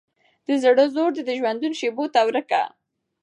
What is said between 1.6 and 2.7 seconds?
شېبو ته وركه